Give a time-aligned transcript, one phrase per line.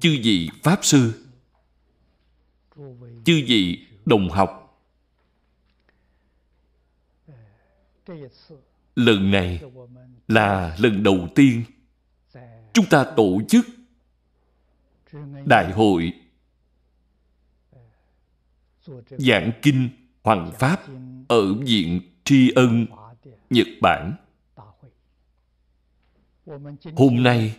[0.00, 1.24] chư vị pháp sư,
[3.24, 4.56] chư vị đồng học.
[8.96, 9.62] Lần này
[10.28, 11.64] là lần đầu tiên
[12.72, 13.66] chúng ta tổ chức
[15.44, 16.12] đại hội
[19.08, 19.88] giảng kinh
[20.22, 20.80] hoàng pháp
[21.28, 22.86] ở viện tri ân,
[23.50, 24.14] nhật bản.
[26.96, 27.56] Hôm nay,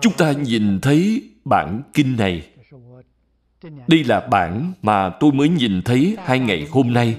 [0.00, 2.48] chúng ta nhìn thấy bản kinh này.
[3.88, 7.16] Đây là bản mà tôi mới nhìn thấy hai ngày hôm nay.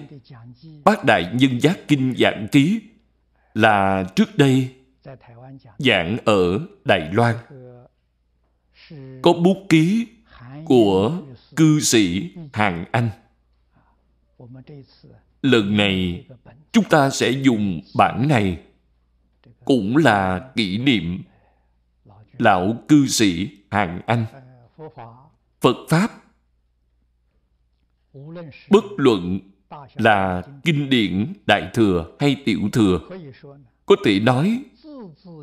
[0.84, 2.82] Bác đại nhân giác kinh giảng ký
[3.54, 4.70] là trước đây
[5.78, 7.36] giảng ở đài loan.
[9.22, 10.08] Có bút ký
[10.66, 11.22] của
[11.56, 13.10] cư sĩ hàn anh.
[15.42, 16.26] Lần này
[16.72, 18.58] chúng ta sẽ dùng bản này
[19.66, 21.24] cũng là kỷ niệm
[22.42, 24.26] lão cư sĩ hàng anh.
[25.62, 26.12] Phật pháp.
[28.70, 29.40] Bất luận
[29.96, 33.00] là kinh điển đại thừa hay tiểu thừa,
[33.86, 34.64] có thể nói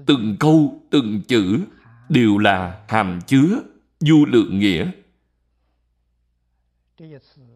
[0.06, 1.58] từng câu, từng chữ
[2.08, 3.60] đều là hàm chứa
[4.00, 4.91] du lượng nghĩa.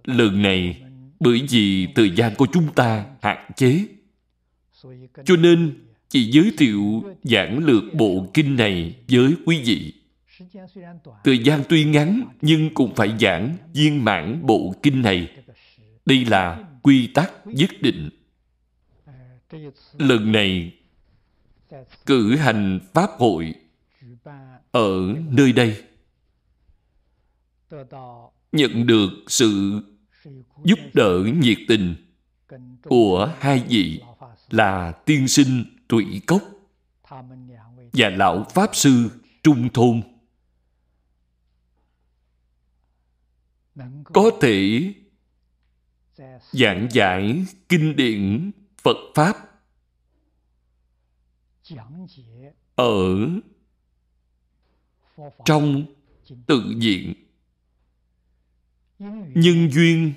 [0.05, 0.83] Lần này,
[1.21, 3.87] bởi vì thời gian của chúng ta hạn chế,
[5.25, 5.79] cho nên
[6.13, 9.95] Chị giới thiệu giảng lược bộ kinh này với quý vị.
[11.25, 15.31] Thời gian tuy ngắn nhưng cũng phải giảng viên mãn bộ kinh này.
[16.07, 18.11] Đây là quy tắc nhất định.
[19.99, 20.73] Lần này,
[22.07, 23.55] cử hành Pháp hội
[24.71, 25.83] ở nơi đây
[28.53, 29.81] nhận được sự
[30.65, 31.95] giúp đỡ nhiệt tình
[32.83, 34.01] của hai vị
[34.51, 36.43] là tiên sinh Tụy Cốc.
[37.93, 39.11] Và Lão Pháp Sư
[39.43, 40.03] Trung Thôn.
[44.05, 44.93] Có thể
[46.53, 48.51] giảng giải kinh điển
[48.83, 49.37] Phật Pháp
[52.75, 53.29] ở
[55.45, 55.85] trong
[56.47, 57.15] tự diện
[59.35, 60.13] nhân duyên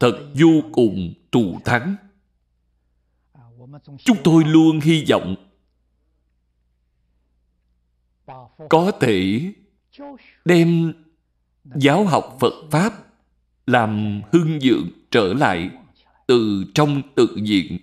[0.00, 1.96] thật vô cùng thù thắng
[4.04, 5.36] chúng tôi luôn hy vọng
[8.68, 9.52] có thể
[10.44, 10.92] đem
[11.74, 12.92] giáo học Phật Pháp
[13.66, 15.70] làm hưng dưỡng trở lại
[16.26, 17.78] từ trong tự diện.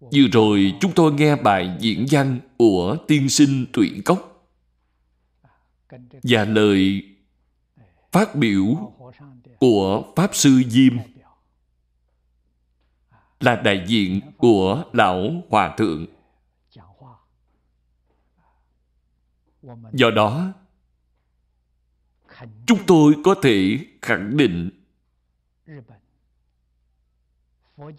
[0.00, 4.48] Vừa rồi chúng tôi nghe bài diễn văn của tiên sinh tuyển Cốc
[6.22, 7.02] và lời
[8.12, 8.64] phát biểu
[9.58, 10.96] của Pháp Sư Diêm
[13.40, 16.06] là đại diện của lão hòa thượng.
[19.92, 20.52] Do đó,
[22.66, 24.70] chúng tôi có thể khẳng định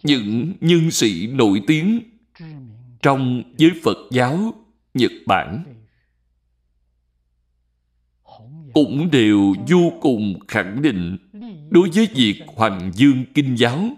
[0.02, 2.00] những nhân sĩ nổi tiếng
[3.02, 4.54] trong giới phật giáo
[4.94, 5.64] nhật bản
[8.74, 11.18] cũng đều vô cùng khẳng định
[11.70, 13.88] đối với việc hoàng dương kinh giáo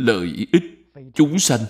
[0.00, 1.60] lợi ích chúng sanh.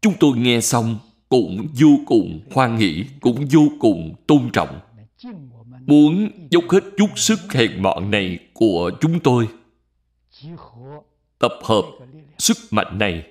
[0.00, 4.80] Chúng tôi nghe xong cũng vô cùng hoan hỷ, cũng vô cùng tôn trọng.
[5.86, 9.48] Muốn dốc hết chút sức hèn mọn này của chúng tôi,
[11.38, 11.84] tập hợp
[12.38, 13.26] sức mạnh này,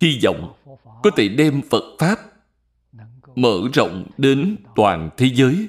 [0.00, 0.54] hy vọng
[1.02, 2.18] có thể đem Phật Pháp
[3.34, 5.68] mở rộng đến toàn thế giới.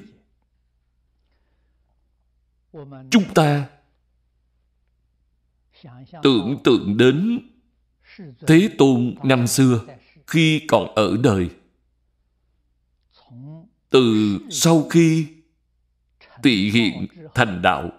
[3.10, 3.68] Chúng ta
[6.22, 7.40] tưởng tượng đến
[8.46, 9.80] Thế Tôn năm xưa
[10.26, 11.50] khi còn ở đời.
[13.90, 15.26] Từ sau khi
[16.42, 17.90] tị hiện thành đạo,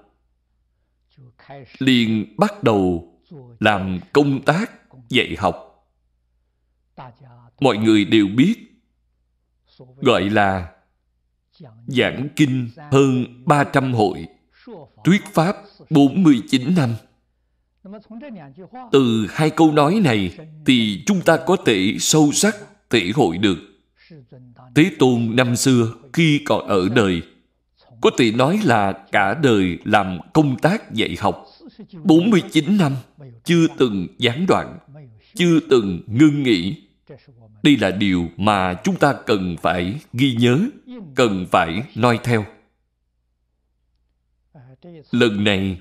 [1.79, 3.13] liền bắt đầu
[3.59, 4.71] làm công tác
[5.09, 5.85] dạy học.
[7.59, 8.55] Mọi người đều biết,
[10.01, 10.71] gọi là
[11.87, 14.27] giảng kinh hơn 300 hội,
[15.03, 15.55] thuyết pháp
[15.89, 16.95] 49 năm
[18.91, 22.55] từ hai câu nói này thì chúng ta có thể sâu sắc,
[22.89, 23.57] thể hội được.
[24.75, 27.21] Thế Tôn năm xưa khi còn ở đời,
[28.01, 31.45] có thể nói là cả đời làm công tác dạy học.
[32.03, 32.95] 49 năm,
[33.43, 34.79] chưa từng gián đoạn,
[35.33, 36.75] chưa từng ngưng nghỉ.
[37.63, 40.59] Đây là điều mà chúng ta cần phải ghi nhớ,
[41.15, 42.45] cần phải noi theo.
[45.11, 45.79] Lần này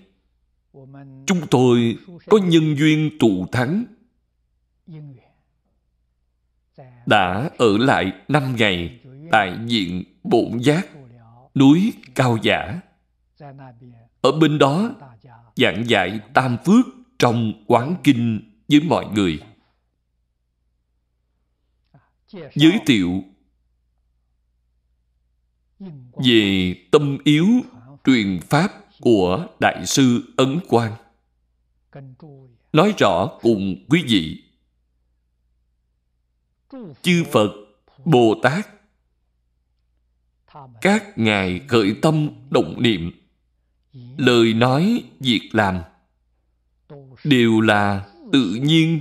[1.27, 3.85] chúng tôi có nhân duyên tụ thắng.
[7.07, 10.89] Đã ở lại năm ngày tại diện bổn giác,
[11.55, 12.81] núi cao giả.
[14.21, 14.91] Ở bên đó,
[15.57, 16.87] giảng dạy tam phước
[17.19, 19.43] trong quán kinh với mọi người.
[22.55, 23.25] Giới thiệu
[26.25, 27.47] về tâm yếu
[28.05, 30.97] truyền pháp của đại sư ấn quang.
[32.73, 34.43] Nói rõ cùng quý vị.
[37.03, 37.51] Chư phật,
[38.05, 38.69] bồ tát,
[40.81, 43.11] các ngài khởi tâm động niệm,
[44.17, 45.83] lời nói, việc làm,
[47.25, 49.01] đều là tự nhiên,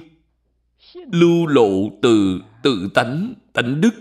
[0.94, 3.92] lưu lộ từ tự tánh tánh đức.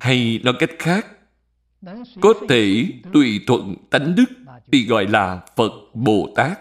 [0.00, 1.17] Hay nói cách khác
[2.20, 4.24] có thể tùy thuận tánh đức
[4.72, 6.58] thì gọi là phật bồ tát.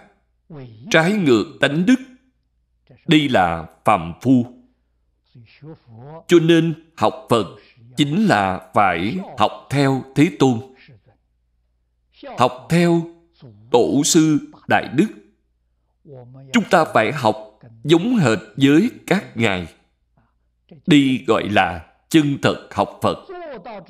[0.92, 2.00] Trái ngược tánh đức
[3.08, 4.46] đây là phạm phu.
[6.28, 7.48] Cho nên học phật
[7.98, 10.60] chính là phải học theo thế tôn.
[12.38, 13.02] Học theo
[13.72, 15.08] tổ sư đại đức.
[16.54, 19.68] Chúng ta phải học giống hệt với các ngài.
[20.88, 23.18] đây gọi là chân thật học phật.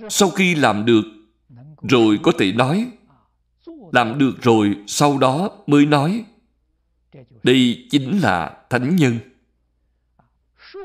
[0.09, 1.16] Sau khi làm được
[1.81, 2.87] rồi có thể nói,
[3.91, 6.25] làm được rồi sau đó mới nói,
[7.43, 9.19] đây chính là thánh nhân.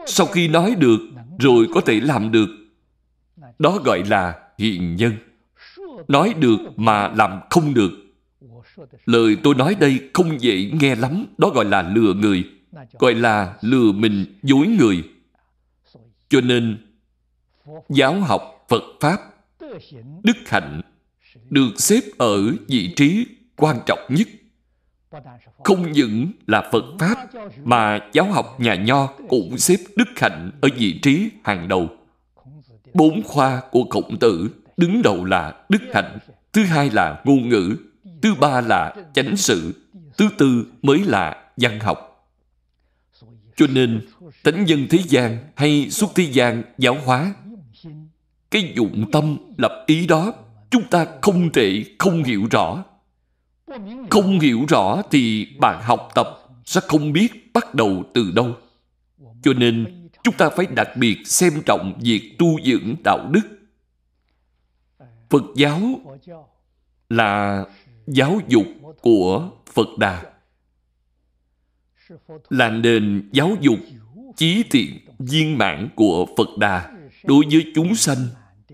[0.07, 1.01] Sau khi nói được
[1.39, 2.49] rồi có thể làm được,
[3.59, 5.13] đó gọi là hiền nhân.
[6.09, 7.91] Nói được mà làm không được.
[9.05, 12.45] Lời tôi nói đây không dễ nghe lắm, đó gọi là lừa người,
[12.99, 15.05] gọi là lừa mình dối người.
[16.29, 16.87] Cho nên,
[17.89, 19.32] giáo học phật pháp
[20.25, 20.81] đức hạnh
[21.51, 23.27] được xếp ở vị trí
[23.57, 24.29] quan trọng nhất.
[25.65, 27.29] Không những là phật pháp
[27.65, 31.89] mà giáo học nhà nho cũng xếp đức hạnh ở vị trí hàng đầu.
[32.95, 36.19] Bốn khoa của khổng tử đứng đầu là đức hạnh,
[36.53, 37.77] thứ hai là ngôn ngữ,
[38.23, 39.75] thứ ba là chánh sự,
[40.19, 42.09] thứ tư mới là văn học.
[43.57, 44.01] Cho nên
[44.43, 47.35] tánh nhân thế gian hay xuất thế gian giáo hóa
[48.53, 50.33] cái dụng tâm lập ý đó,
[50.71, 52.85] chúng ta không thể không hiểu rõ.
[54.11, 56.29] Không hiểu rõ thì bạn học tập
[56.65, 58.57] sẽ không biết bắt đầu từ đâu.
[59.43, 63.41] Cho nên, chúng ta phải đặc biệt xem trọng việc tu dưỡng đạo đức.
[65.31, 65.81] Phật giáo
[67.09, 67.65] là
[68.07, 68.67] giáo dục
[69.01, 70.23] của phật đà.
[72.51, 73.79] Là nền giáo dục
[74.37, 76.91] chí thiện viên mãn của phật đà
[77.25, 78.19] đối với chúng sanh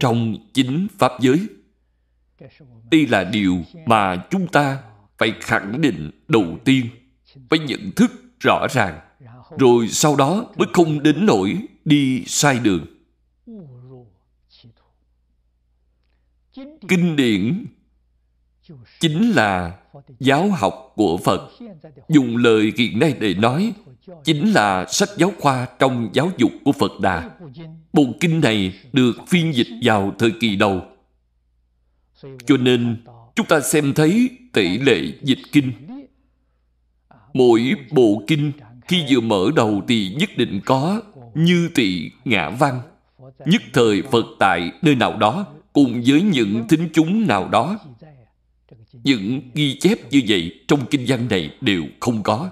[0.01, 1.47] trong chính pháp giới.
[2.91, 4.83] Đây là điều mà chúng ta
[5.19, 6.87] phải khẳng định đầu tiên,
[7.51, 8.11] phải nhận thức
[8.41, 9.01] rõ ràng,
[9.59, 12.87] rồi sau đó mới không đến nỗi đi sai đường.
[16.89, 17.65] Kinh điển
[19.01, 19.79] chính là
[20.21, 21.51] giáo học của phật.
[22.09, 23.73] Dùng lời hiện nay để nói
[24.25, 27.31] chính là sách giáo khoa trong giáo dục của phật đà.
[27.93, 30.83] Bộ kinh này được phiên dịch vào thời kỳ đầu.
[32.47, 35.73] Cho nên, chúng ta xem thấy tỷ lệ dịch kinh.
[37.35, 38.53] Mỗi bộ kinh
[38.89, 41.03] khi vừa mở đầu thì nhất định có
[41.35, 42.81] như tỳ ngã văn.
[43.47, 47.79] Nhất thời phật tại nơi nào đó cùng với những thính chúng nào đó.
[48.93, 52.51] Những ghi chép như vậy trong kinh văn này đều không có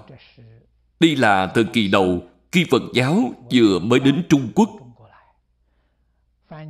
[0.99, 4.69] đây là thời kỳ đầu khi phật giáo vừa mới đến trung quốc.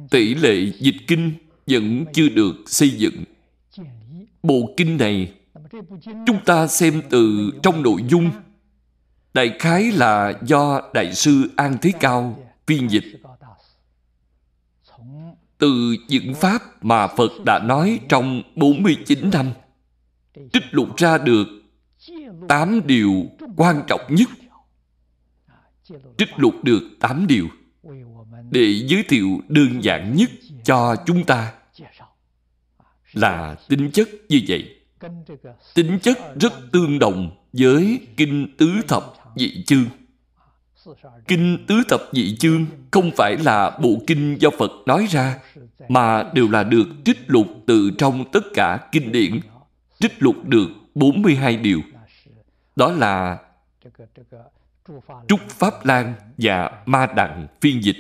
[0.09, 1.31] Tỷ lệ dịch kinh
[1.67, 3.23] vẫn chưa được xây dựng.
[4.43, 5.33] Bộ kinh này,
[6.01, 8.29] chúng ta xem từ trong nội dung.
[9.33, 13.21] Đại khái là do đại sư an thế cao phiên dịch.
[15.57, 19.51] Từ những pháp mà Phật đã nói trong 49 năm,
[20.53, 21.47] trích lục ra được
[22.47, 23.25] 8 điều
[23.57, 24.29] quan trọng nhất.
[26.17, 27.47] Trích lục được 8 điều
[28.51, 30.29] để giới thiệu đơn giản nhất
[30.63, 31.53] cho chúng ta.
[33.13, 34.75] Là tính chất như vậy.
[35.75, 39.03] Tính chất rất tương đồng với kinh tứ thập
[39.35, 39.85] dị chương.
[41.27, 45.39] Kinh tứ thập dị chương không phải là bộ kinh do phật nói ra,
[45.89, 49.39] mà đều là được trích lục từ trong tất cả kinh điển.
[49.99, 51.81] Trích lục được 42 điều.
[52.75, 53.37] Đó là
[55.27, 57.95] Trúc Pháp Lan và Ma Đặng phiên dịch.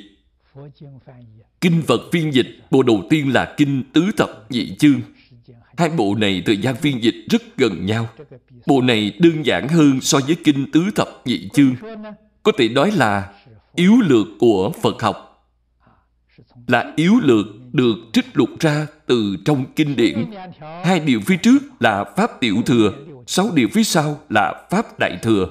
[1.61, 5.01] Kinh Phật phiên dịch, bộ đầu tiên là Kinh Tứ Thập Nhị Chương.
[5.77, 8.09] Hai bộ này thời gian phiên dịch rất gần nhau.
[8.67, 11.75] Bộ này đơn giản hơn so với Kinh Tứ Thập Nhị Chương.
[12.43, 13.33] Có thể nói là
[13.75, 15.23] yếu lược của Phật học.
[16.67, 20.25] Là yếu lược được trích lục ra từ trong kinh điển.
[20.83, 22.93] Hai điều phía trước là Pháp Tiểu Thừa,
[23.27, 25.47] sáu điều phía sau là Pháp Đại Thừa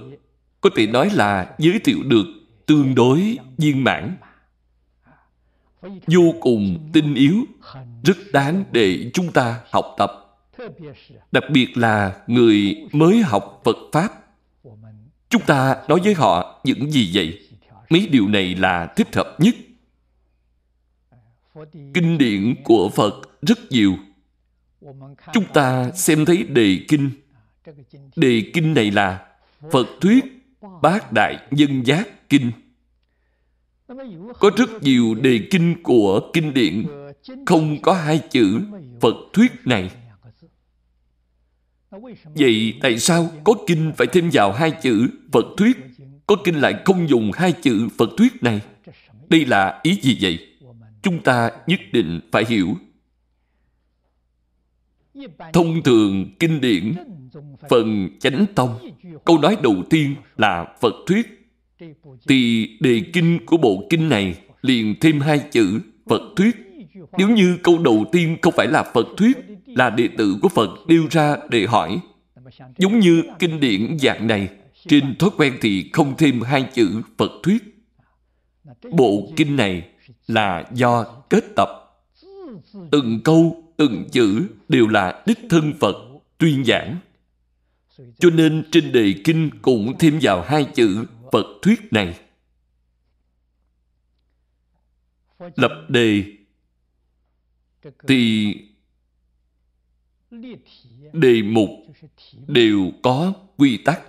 [0.61, 2.25] có thể nói là giới thiệu được
[2.67, 4.17] tương đối viên mãn.
[6.07, 7.45] Vô cùng tinh yếu,
[8.05, 10.11] rất đáng để chúng ta học tập.
[11.33, 14.09] Đặc biệt là người mới học phật pháp.
[15.29, 17.49] Chúng ta nói với họ những gì vậy?
[17.91, 19.55] Mấy điều này là thích hợp nhất.
[21.95, 23.97] Kinh điển của phật rất nhiều.
[25.33, 27.11] Chúng ta xem thấy đề kinh.
[28.17, 29.27] Đề kinh này là
[29.73, 30.36] phật thuyết
[30.87, 32.51] Bát Đại Nhân Giác Kinh.
[34.41, 36.87] Có rất nhiều đề kinh của kinh điển
[37.47, 38.61] không có hai chữ
[39.01, 39.91] Phật thuyết này.
[42.25, 45.77] Vậy tại sao có kinh phải thêm vào hai chữ Phật thuyết,
[46.27, 48.61] có kinh lại không dùng hai chữ Phật thuyết này?
[49.29, 50.39] Đây là ý gì vậy?
[51.03, 52.77] Chúng ta nhất định phải hiểu.
[55.53, 56.95] Thông thường kinh điển
[57.71, 58.79] phần chánh tông.
[59.25, 61.27] Câu nói đầu tiên là phật thuyết.
[62.29, 66.57] Thì đề kinh của bộ kinh này liền thêm hai chữ phật thuyết.
[67.19, 70.71] Nếu như câu đầu tiên không phải là phật thuyết, là đệ tử của phật
[70.87, 72.01] nêu ra để hỏi.
[72.79, 74.49] Giống như kinh điển dạng này,
[74.89, 77.63] trên thói quen thì không thêm hai chữ phật thuyết.
[78.93, 79.89] Bộ kinh này
[80.27, 81.69] là do kết tập.
[82.91, 85.97] Từng câu, từng chữ đều là đích thân phật,
[86.39, 86.97] tuyên giảng
[88.19, 92.21] cho nên trên đề kinh cũng thêm vào hai chữ phật thuyết này.
[95.39, 96.25] Lập đề
[98.09, 98.55] thì
[101.13, 101.71] đề mục
[102.47, 104.03] đều có quy tắc.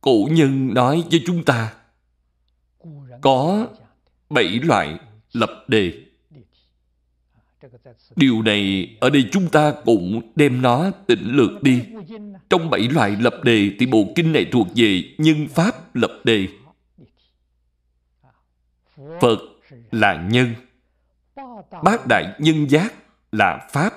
[0.00, 1.74] Cổ nhân nói với chúng ta,
[3.20, 3.68] có
[4.30, 4.98] bảy loại
[5.32, 6.01] lập đề.
[8.16, 11.82] Điều này ở đây chúng ta cũng đem nó tỉnh lược đi.
[12.50, 16.48] Trong bảy loại lập đề thì bộ kinh này thuộc về nhân pháp lập đề.
[19.20, 19.38] Phật
[19.90, 20.54] là nhân.
[21.84, 22.94] Bát đại nhân giác
[23.32, 23.92] là pháp.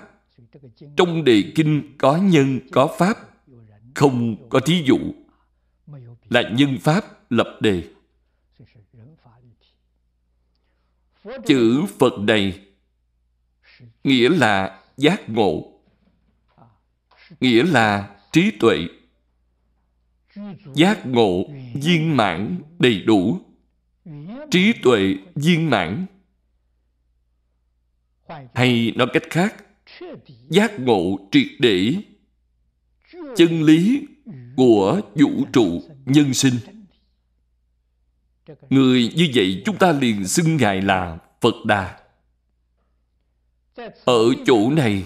[0.97, 3.17] Trong đề kinh có nhân, có pháp,
[3.95, 4.97] không có thí dụ.
[6.29, 7.83] Là nhân pháp lập đề.
[11.45, 12.64] Chữ Phật này
[14.03, 15.71] nghĩa là giác ngộ.
[17.39, 18.77] Nghĩa là trí tuệ.
[20.75, 23.39] Giác ngộ viên mãn đầy đủ.
[24.51, 26.05] Trí tuệ viên mãn.
[28.53, 29.65] Hay nói cách khác,
[30.49, 31.93] giác ngộ triệt để
[33.35, 34.07] chân lý
[34.55, 36.53] của vũ trụ nhân sinh.
[38.69, 41.99] Người như vậy chúng ta liền xưng ngài là phật đà
[44.05, 45.05] ở chỗ này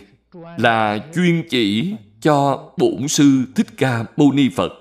[0.58, 4.72] là chuyên chỉ cho bổn sư thích ca mâu ni phật.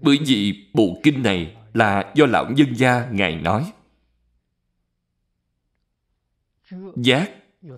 [0.00, 3.72] Bởi vì bộ kinh này là do lão nhân gia ngài nói.
[6.96, 7.30] Giác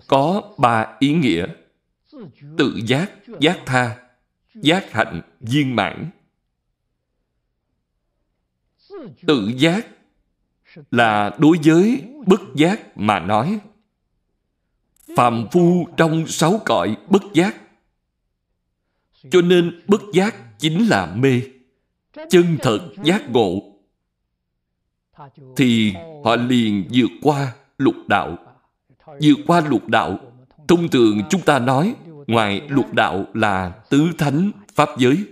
[0.07, 1.45] có ba ý nghĩa.
[2.57, 3.97] Tự giác giác tha,
[4.53, 6.09] giác hạnh, viên mãn.
[9.27, 9.87] Tự giác
[10.91, 13.59] là đối với bất giác mà nói
[15.15, 17.55] phàm phu trong sáu cõi bất giác.
[19.31, 21.41] Cho nên bất giác chính là mê,
[22.29, 23.61] chân thật giác ngộ.
[25.55, 28.37] Thì họ liền vượt qua lục đạo.
[29.05, 30.19] Vượt qua lục đạo,
[30.67, 31.95] thông thường chúng ta nói,
[32.27, 35.23] ngoài lục đạo là tứ thánh pháp giới.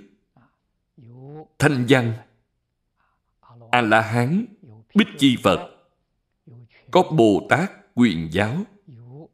[1.60, 2.14] Thanh văn,
[3.72, 4.46] a la hán,
[4.96, 5.70] bích chi phật,
[6.92, 8.56] có bồ tát quyền giáo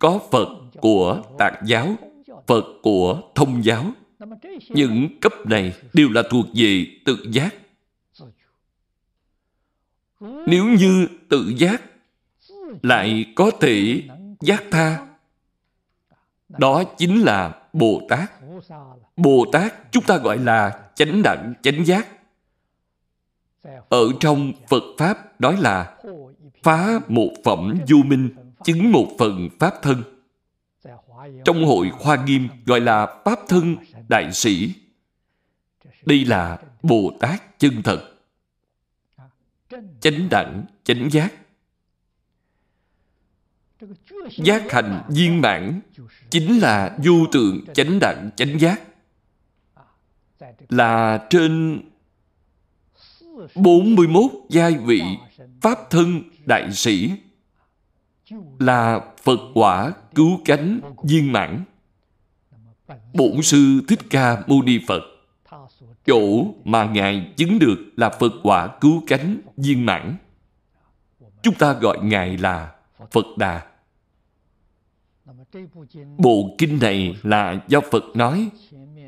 [0.01, 0.47] có Phật
[0.81, 1.95] của tạng giáo,
[2.47, 3.85] Phật của Thông giáo.
[4.69, 7.55] Những cấp này đều là thuộc về tự giác.
[10.19, 11.81] Nếu như tự giác
[12.83, 14.03] lại có thể
[14.39, 15.07] giác tha,
[16.49, 18.31] đó chính là Bồ Tát.
[19.15, 22.07] Bồ Tát chúng ta gọi là chánh đẳng chánh giác.
[23.89, 25.97] Ở trong Phật Pháp nói là
[26.63, 28.29] phá một phẩm vô minh
[28.63, 30.03] chứng một phần Pháp thân.
[31.45, 33.75] Trong hội khoa Nghiêm gọi là Pháp thân
[34.09, 34.73] Đại Sĩ.
[36.05, 38.13] Đây là Bồ Tát chân thật.
[40.01, 41.33] Chánh đẳng, chánh giác.
[44.29, 45.81] Giác hành viên mãn
[46.29, 48.81] chính là vô tượng chánh đẳng chánh giác
[50.69, 51.81] là trên
[53.55, 55.01] 41 giai vị
[55.61, 57.11] Pháp thân đại sĩ
[58.59, 61.63] là Phật quả cứu cánh viên mãn.
[63.13, 65.01] Bổn sư Thích Ca Mâu Ni Phật
[66.05, 70.15] chỗ mà Ngài chứng được là Phật quả cứu cánh viên mãn.
[71.43, 72.71] Chúng ta gọi Ngài là
[73.11, 73.61] Phật Đà.
[76.17, 78.49] Bộ kinh này là do Phật nói,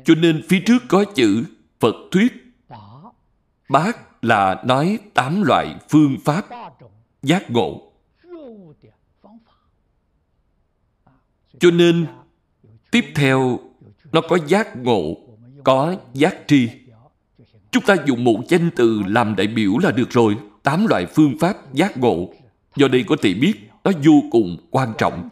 [0.04, 1.44] cho nên phía trước có chữ
[1.80, 2.32] Phật thuyết.
[3.68, 6.44] Bác là nói tám loại phương pháp
[7.22, 7.83] giác ngộ.
[11.58, 12.06] Cho nên,
[12.90, 13.60] tiếp theo,
[14.12, 15.16] nó có giác ngộ,
[15.64, 16.68] có giác tri.
[17.70, 20.36] Chúng ta dùng một danh từ làm đại biểu là được rồi.
[20.62, 22.34] Tám loại phương pháp giác ngộ.
[22.76, 25.28] Do đây có thể biết nó vô cùng quan trọng.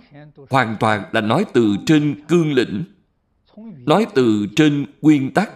[0.50, 2.84] Hoàn toàn là nói từ trên cương lĩnh.
[3.86, 5.50] Nói từ trên nguyên tắc.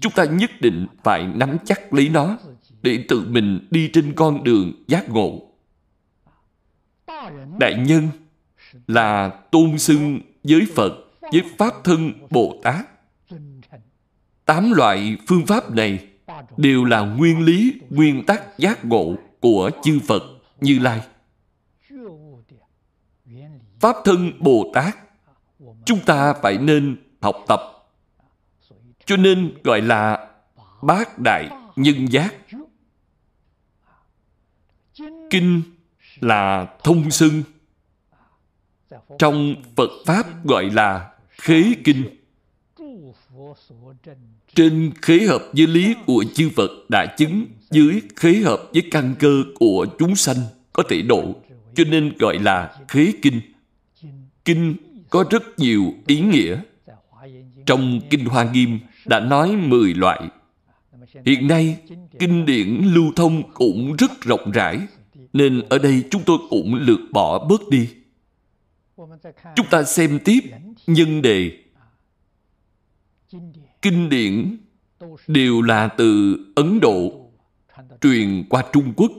[0.00, 2.38] Chúng ta nhất định phải nắm chắc lấy nó
[2.82, 5.42] để tự mình đi trên con đường giác ngộ.
[7.58, 8.08] Đại nhân
[8.86, 12.86] là tôn xưng với Phật, với Pháp thân Bồ Tát.
[14.44, 16.08] Tám loại phương pháp này
[16.56, 20.22] đều là nguyên lý, nguyên tắc giác ngộ của chư Phật
[20.60, 21.00] Như Lai.
[23.80, 24.96] Pháp thân Bồ Tát
[25.84, 27.60] chúng ta phải nên học tập.
[29.06, 30.28] Cho nên gọi là
[30.82, 32.34] bát đại nhân giác.
[35.30, 35.62] Kinh
[36.20, 37.42] là thông xưng.
[39.18, 42.04] Trong Phật Pháp gọi là khế kinh.
[44.54, 49.14] Trên khế hợp với lý của chư Phật đã chứng dưới khế hợp với căn
[49.18, 50.36] cơ của chúng sanh
[50.72, 51.34] có thể độ,
[51.74, 53.40] cho nên gọi là khế kinh.
[54.44, 54.76] Kinh
[55.10, 56.60] có rất nhiều ý nghĩa.
[57.66, 60.20] Trong kinh hoa nghiêm đã nói 10 loại.
[61.26, 61.76] Hiện nay,
[62.18, 64.78] kinh điển lưu thông cũng rất rộng rãi,
[65.32, 67.88] nên ở đây chúng tôi cũng lược bỏ bớt đi
[69.56, 70.40] chúng ta xem tiếp
[70.86, 71.52] nhân đề
[73.82, 74.56] kinh điển
[75.26, 77.12] đều là từ Ấn Độ
[78.00, 79.12] truyền qua Trung Quốc.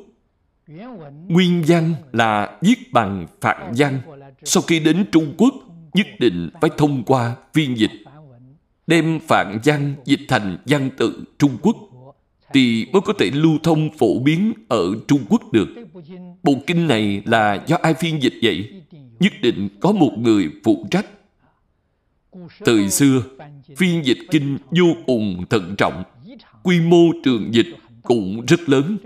[1.27, 4.01] Nguyên văn là viết bằng Phạn văn.
[4.43, 5.53] Sau khi đến Trung Quốc,
[5.93, 7.91] nhất định phải thông qua phiên dịch.
[8.87, 11.75] Đem Phạn văn dịch thành văn tự Trung Quốc
[12.53, 15.67] thì mới có thể lưu thông phổ biến ở Trung Quốc được.
[16.43, 18.82] Bộ kinh này là do ai phiên dịch vậy?
[19.23, 21.05] Nhất định có một người phụ trách.
[22.65, 23.23] Thời xưa,
[23.77, 26.03] phiên dịch kinh vô cùng thận trọng.
[26.63, 27.67] Quy mô trường dịch
[28.01, 28.97] cũng rất lớn.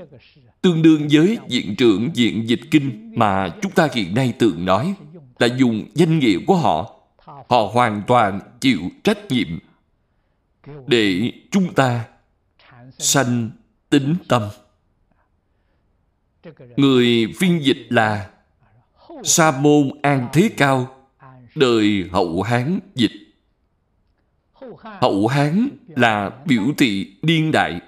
[0.61, 4.93] Tương đương với diện trưởng diện dịch kinh mà chúng ta hiện nay thường nói
[5.39, 6.93] là dùng danh nghĩa của họ.
[7.49, 9.59] Họ hoàn toàn chịu trách nhiệm
[10.87, 12.05] để chúng ta
[12.97, 13.49] sanh
[13.89, 14.41] tính tâm.
[16.77, 18.29] Người phiên dịch là
[19.23, 20.95] Sa môn An Thế Cao,
[21.55, 23.11] đời hậu Hán dịch.
[25.01, 27.81] Hậu Hán là biểu thị điên đại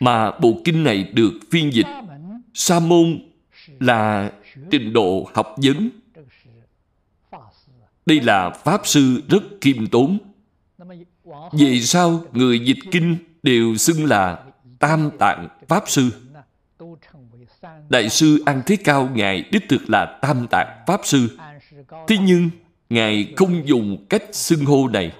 [0.00, 1.86] mà bộ kinh này được phiên dịch.
[2.54, 3.18] Sa môn
[3.80, 4.32] là
[4.70, 5.90] trình độ học vấn.
[8.06, 10.18] Đây là Pháp Sư rất khiêm tốn.
[11.52, 14.44] Vì sao người dịch kinh đều xưng là
[14.78, 16.10] Tam Tạng Pháp Sư?
[17.90, 21.38] Đại sư An Thế Cao Ngài đích thực là Tam Tạng Pháp Sư.
[22.08, 22.50] Thế nhưng,
[22.90, 25.12] Ngài không dùng cách xưng hô này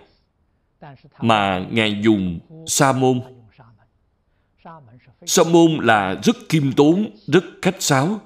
[1.20, 3.20] mà Ngài dùng sa môn.
[5.26, 8.20] Sa môn là rất khiêm tốn, rất khách sáo.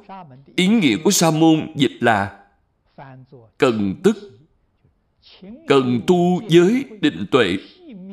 [0.56, 2.38] Ý nghĩa của sa môn dịch là
[3.58, 4.40] cần tức,
[5.68, 7.56] cần tu giới định tuệ,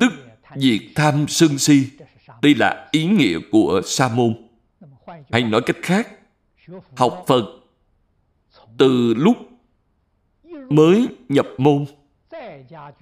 [0.00, 0.12] tức
[0.56, 1.86] diệt tham sân si.
[2.42, 4.34] Đây là ý nghĩa của sa môn.
[5.32, 6.08] Hay nói cách khác,
[6.96, 7.44] học Phật
[8.78, 9.36] từ lúc
[10.70, 11.84] mới nhập môn,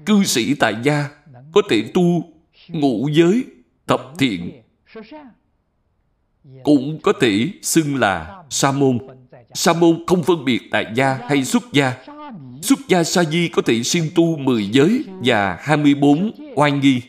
[0.07, 1.11] cư sĩ tại gia
[1.53, 2.25] có thể tu
[2.68, 3.44] ngũ giới
[3.87, 4.62] thập thiện
[6.64, 8.99] cũng có thể xưng là sa môn.
[9.55, 12.05] Sa môn không phân biệt tại gia hay xuất gia.
[12.62, 17.03] Xuất gia sa di có thể siêng tu 10 giới và 24 oai nghi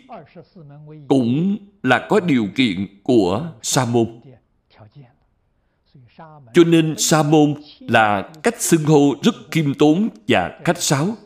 [1.08, 4.21] cũng là có điều kiện của sa môn
[6.54, 11.18] cho nên sa môn là cách xưng hô rất khiêm tốn và khách sáo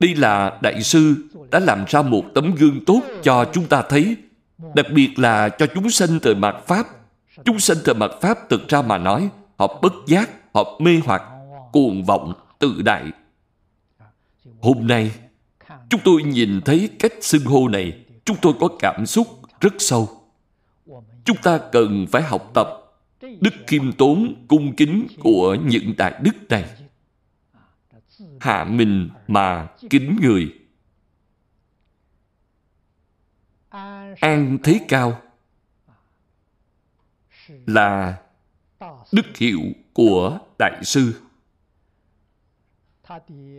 [0.00, 1.14] đây là đại sư
[1.50, 4.16] đã làm ra một tấm gương tốt cho chúng ta thấy,
[4.74, 6.86] đặc biệt là cho chúng sanh thời mạt Pháp.
[7.44, 11.22] Chúng sanh thời mạt Pháp thực ra mà nói, họ bất giác, họ mê hoặc,
[11.72, 13.04] cuồng vọng, tự đại.
[14.60, 15.10] Hôm nay,
[15.88, 19.26] chúng tôi nhìn thấy cách xưng hô này, chúng tôi có cảm xúc
[19.60, 20.08] rất sâu.
[21.24, 22.79] Chúng ta cần phải học tập
[23.20, 26.64] đức khiêm tốn cung kính của những đại đức này.
[28.40, 30.54] Hạ mình mà kính người.
[34.20, 35.20] An thế cao
[37.66, 38.22] là
[39.12, 39.60] đức hiệu
[39.92, 41.20] của đại sư.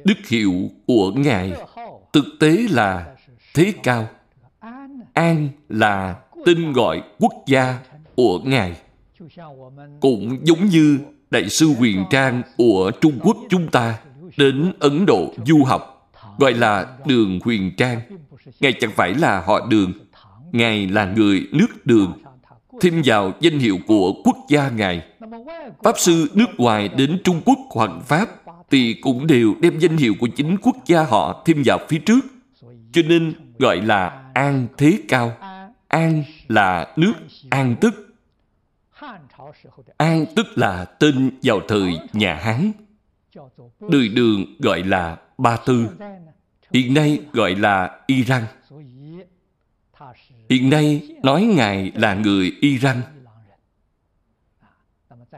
[0.06, 0.54] Đức hiệu
[0.88, 1.54] của ngài
[2.14, 3.16] thực tế là
[3.54, 4.10] thế cao.
[5.14, 7.80] An là tên gọi quốc gia
[8.16, 8.82] của ngài
[10.00, 11.00] cũng giống như
[11.32, 14.00] đại sư huyền trang của trung quốc chúng ta
[14.38, 18.02] đến ấn độ du học, gọi là đường huyền trang.
[18.60, 19.92] Ngài chẳng phải là họ đường,
[20.52, 22.14] ngài là người nước đường,
[22.82, 25.02] thêm vào danh hiệu của quốc gia ngài.
[25.84, 28.30] Pháp sư nước ngoài đến trung quốc hoằng pháp
[28.72, 32.26] thì cũng đều đem danh hiệu của chính quốc gia họ thêm vào phía trước,
[32.92, 35.32] cho nên gọi là an thế cao.
[35.88, 37.14] An là nước,
[37.50, 38.11] an tức.
[39.98, 42.72] An tức là tên vào thời nhà Hán.
[43.90, 45.88] Đời đường gọi là Ba Tư.
[46.74, 48.44] Hiện nay gọi là Iran.
[50.50, 53.02] Hiện nay nói Ngài là người Iran.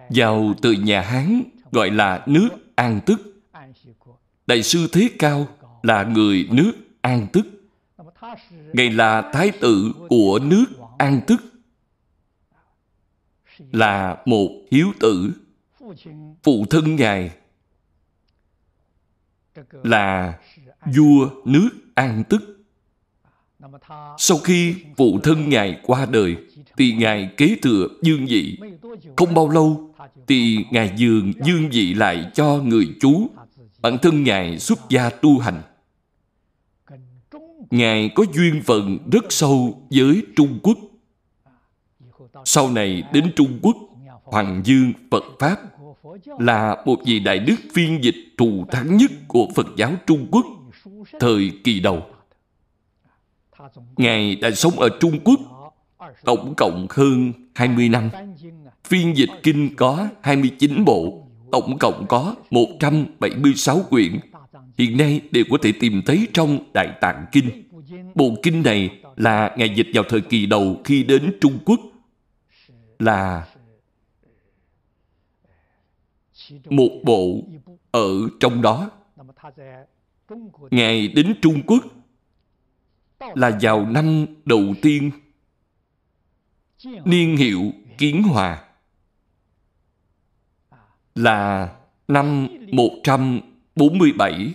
[0.10, 3.44] Vào từ nhà Hán gọi là nước An Tức.
[4.48, 5.48] Đại sư Thế Cao
[5.84, 7.46] là người nước An Tức.
[8.74, 10.66] Ngài là thái tử của nước
[10.98, 11.53] An Tức
[13.72, 15.32] là một hiếu tử,
[16.44, 17.32] phụ thân ngài
[19.84, 20.40] là
[20.96, 22.66] vua nước an tức.
[24.18, 26.38] Sau khi phụ thân ngài qua đời,
[26.78, 28.60] thì ngài kế thừa dương vị.
[29.16, 29.96] Không bao lâu,
[30.28, 33.30] thì ngài dường dương vị lại cho người chú
[33.82, 35.62] bản thân ngài xuất gia tu hành.
[37.70, 40.78] Ngài có duyên phận rất sâu với trung quốc
[42.46, 43.78] sau này đến Trung Quốc,
[44.24, 45.58] Hoàng Dương Phật Pháp
[46.40, 50.46] là một vị đại đức phiên dịch thù thắng nhất của Phật giáo Trung Quốc
[51.20, 52.02] thời kỳ đầu.
[53.98, 55.40] Ngài đã sống ở Trung Quốc
[56.26, 58.10] tổng cộng hơn 20 năm.
[58.88, 64.20] Phiên dịch kinh có 29 bộ, tổng cộng có 176 quyển.
[64.78, 67.50] Hiện nay đều có thể tìm thấy trong Đại Tạng Kinh.
[68.16, 71.80] Bộ kinh này là Ngài dịch vào thời kỳ đầu khi đến Trung Quốc
[73.04, 73.48] là
[76.70, 77.42] một bộ
[77.92, 78.92] ở trong đó.
[80.72, 81.84] Ngài đến trung quốc
[83.20, 85.12] là vào năm đầu tiên.
[87.06, 87.62] Niên hiệu
[87.98, 88.70] kiến hòa
[91.16, 91.76] là
[92.08, 94.54] năm 147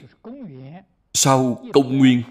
[1.15, 2.23] sau công nguyên.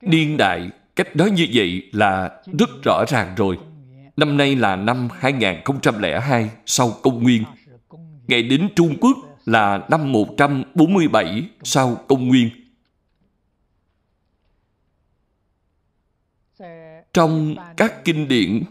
[0.00, 3.58] Niên đại cách nói như vậy là rất rõ ràng rồi.
[4.16, 7.44] Năm nay là năm 2002 sau công nguyên.
[8.28, 12.50] Ngày đến Trung Quốc là năm 147 sau công nguyên.
[17.12, 18.62] Trong các kinh điển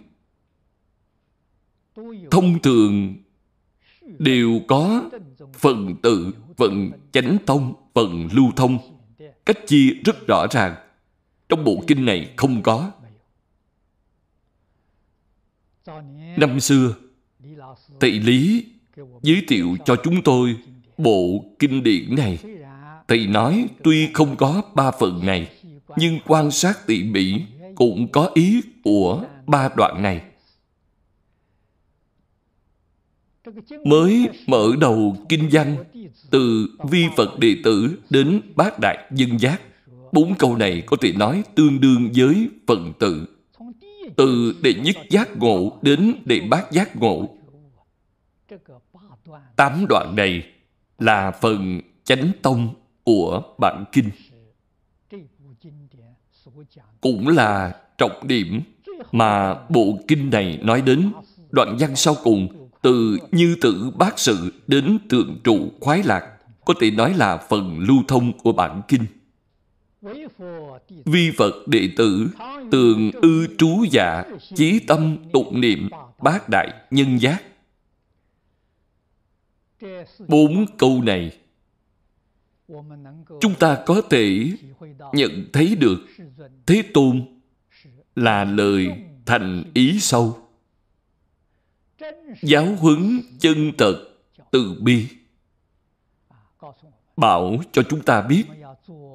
[2.31, 3.15] thông thường
[4.19, 5.09] đều có
[5.53, 8.77] phần tự, phần chánh tông, phần lưu thông.
[9.45, 10.75] Cách chia rất rõ ràng.
[11.49, 12.91] Trong bộ kinh này không có.
[16.37, 16.95] Năm xưa,
[17.99, 18.65] Thầy Lý
[19.21, 20.57] giới thiệu cho chúng tôi
[20.97, 22.39] bộ kinh điển này.
[23.07, 25.51] Thầy nói tuy không có ba phần này,
[25.97, 27.41] nhưng quan sát tỉ mỉ
[27.75, 30.21] cũng có ý của ba đoạn này.
[33.85, 35.83] Mới mở đầu kinh văn
[36.29, 39.61] từ vi Phật đệ tử đến bát đại dân giác
[40.15, 43.25] Bốn câu này có thể nói tương đương với phần tự.
[44.15, 47.29] Từ đệ nhất giác ngộ đến đệ bát giác ngộ.
[49.55, 50.43] Tám đoạn này
[50.99, 52.73] là phần chánh tông
[53.03, 54.09] của bản kinh.
[57.01, 58.61] Cũng là trọng điểm
[59.11, 61.11] mà bộ kinh này nói đến.
[61.49, 66.31] Đoạn văn sau cùng, từ như tử bát sự đến tượng trụ khoái lạc,
[66.65, 69.05] có thể nói là phần lưu thông của bản kinh.
[71.05, 72.29] Vi Phật đệ tử,
[72.71, 74.23] tường ư trú dạ
[74.55, 75.89] chí tâm tụng niệm
[76.21, 77.43] bát đại nhân giác.
[80.27, 81.37] Bốn câu này,
[83.41, 84.51] chúng ta có thể
[85.13, 85.97] nhận thấy được
[86.65, 87.25] thế tôn
[88.15, 88.87] là lời
[89.25, 90.37] thành ý sâu
[92.41, 94.05] giáo huấn chân thật
[94.51, 95.07] từ bi.
[97.17, 98.43] Bảo cho chúng ta biết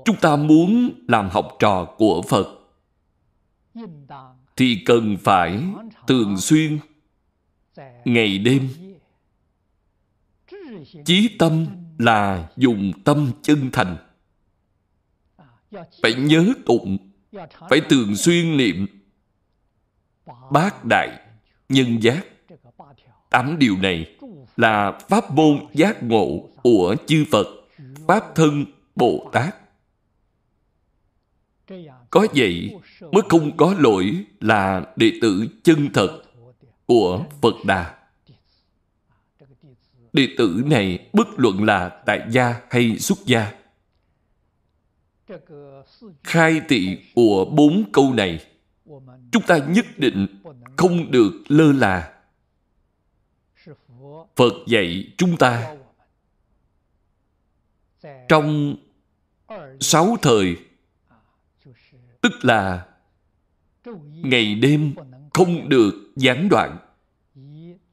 [0.04, 2.46] chúng ta muốn làm học trò của phật.
[4.56, 5.62] Thì cần phải
[6.06, 6.78] thường xuyên,
[8.04, 8.68] ngày đêm.
[11.04, 11.66] Chí tâm
[11.98, 13.96] là dùng tâm chân thành.
[16.02, 16.98] Phải nhớ tụng,
[17.70, 18.86] phải thường xuyên niệm.
[20.50, 21.20] Bát đại
[21.68, 22.26] nhân giác,
[23.30, 24.16] tám điều này
[24.56, 27.46] là pháp môn giác ngộ của chư phật,
[28.08, 28.64] pháp thân
[28.96, 29.59] bồ tát
[32.10, 36.22] có vậy mới không có lỗi là đệ tử chân thật
[36.86, 37.96] của phật đà?
[40.12, 43.52] Đệ tử này bất luận là tại gia hay xuất gia.
[46.24, 48.46] Khai thị của bốn câu này,
[49.32, 50.26] chúng ta nhất định
[50.76, 52.12] không được lơ là.
[54.36, 55.76] Phật dạy chúng ta,
[58.28, 58.76] trong
[59.80, 60.56] sáu thời
[62.20, 62.86] tức là
[64.22, 64.94] ngày đêm
[65.34, 66.76] không được gián đoạn.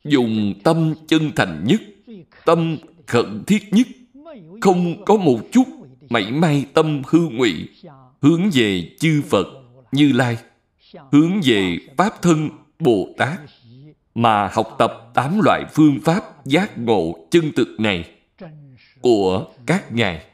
[0.04, 1.82] Dùng tâm chân thành nhất,
[2.46, 3.88] tâm khẩn thiết nhất,
[4.62, 5.64] không có một chút
[6.10, 7.70] mảy may tâm hư ngụy,
[8.22, 9.48] hướng về chư phật
[9.92, 10.38] như lai,
[11.12, 13.40] hướng về pháp thân bồ tát,
[14.16, 18.12] mà học tập tám loại phương pháp giác ngộ chân thực này
[19.02, 20.26] của các ngài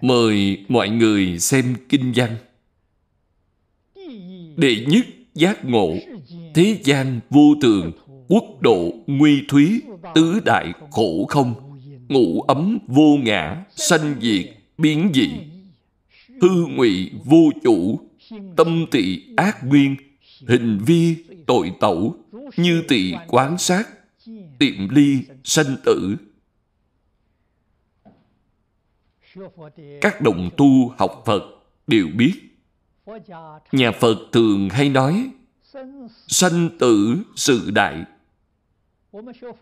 [0.00, 2.36] mời mọi người xem kinh văn.
[4.56, 5.94] đệ nhất giác ngộ
[6.54, 7.92] thế gian vô thường
[8.28, 9.82] quốc độ nguy thúy
[10.14, 14.46] tứ đại khổ không ngũ ấm vô ngã sanh diệt
[14.78, 15.28] biến dị.
[16.40, 18.00] Hư ngụy vô chủ
[18.56, 19.96] tâm tị ác nguyên
[20.48, 22.16] hình vi tội tẩu
[22.56, 23.88] như tị quán sát
[24.58, 26.16] tiệm ly sanh tử
[30.00, 31.42] các đồng tu học phật
[31.86, 32.32] đều biết.
[33.72, 35.30] Nhà phật thường hay nói,
[36.28, 38.04] sanh tử sự đại.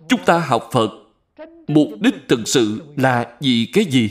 [0.08, 0.90] Chúng ta học phật,
[1.68, 4.10] mục đích thực sự là vì cái gì?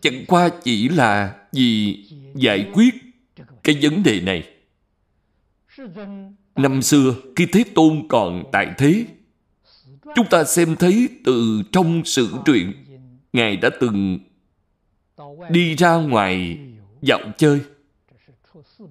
[0.00, 2.94] Chẳng qua chỉ là vì giải quyết
[3.62, 4.54] cái vấn đề này.
[6.56, 9.06] Năm xưa khi thế tôn còn tại thế,
[10.14, 12.72] chúng ta xem thấy từ trong sử truyện,
[13.32, 14.18] ngài đã từng
[15.50, 16.58] đi ra ngoài
[17.02, 17.60] dạo chơi.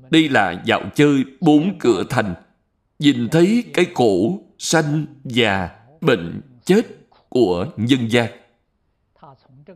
[0.10, 2.36] Đây là dạo chơi bốn cửa thành.
[3.00, 5.70] Nhìn thấy cái cổ sanh già
[6.02, 6.82] bệnh chết
[7.30, 8.32] của nhân gian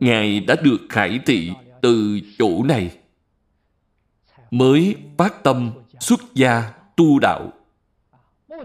[0.00, 2.90] ngài đã được khải thị từ chỗ này.
[4.50, 7.52] Mới phát tâm xuất gia tu đạo.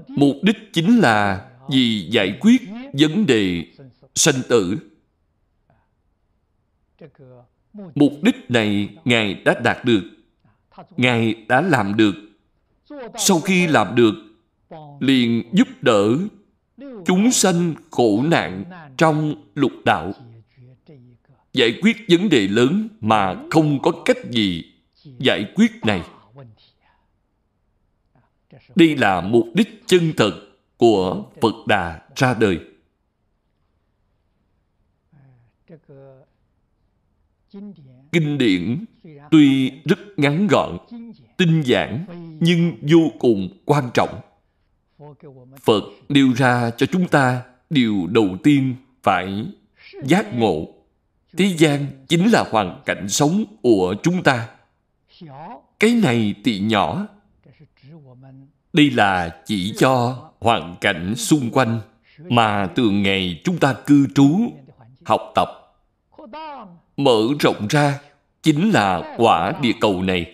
[0.07, 2.61] Mục đích chính là vì giải quyết
[2.93, 3.65] vấn đề
[4.15, 4.77] sanh tử
[7.95, 10.01] mục đích này ngài đã đạt được.
[10.97, 12.15] Ngài đã làm được.
[13.17, 14.13] Sau khi làm được,
[14.99, 16.17] liền giúp đỡ
[17.05, 18.63] chúng sanh khổ nạn
[18.97, 20.13] trong lục đạo.
[21.53, 24.73] Giải quyết vấn đề lớn mà không có cách gì
[25.19, 26.01] giải quyết này.
[28.75, 30.33] Đây là mục đích chân thật
[30.77, 32.59] của phật đà ra đời
[38.11, 38.85] kinh điển
[39.31, 40.77] tuy rất ngắn gọn,
[41.37, 42.05] tinh giản,
[42.39, 44.19] nhưng vô cùng quan trọng.
[45.61, 49.45] Phật nêu ra cho chúng ta điều đầu tiên phải
[50.03, 50.67] giác ngộ.
[51.37, 54.49] Thế gian chính là hoàn cảnh sống của chúng ta.
[55.79, 57.07] Cái này thì nhỏ.
[58.73, 61.79] Đây là chỉ cho hoàn cảnh xung quanh
[62.19, 64.29] mà từ ngày chúng ta cư trú,
[65.05, 65.47] học tập
[66.97, 67.99] mở rộng ra,
[68.43, 70.33] chính là quả địa cầu này.